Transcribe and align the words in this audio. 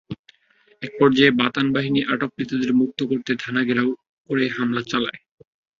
একপর্যায়ে 0.83 1.31
বাতান 1.31 1.67
বাহিনী 1.73 1.99
আটককৃতদের 2.03 2.71
মুক্ত 2.73 2.99
করতে 3.03 3.31
থানা 3.35 3.61
ঘেরাও 3.63 3.89
করে 4.29 4.43
হামলা 4.49 4.81
চালায়। 4.87 5.19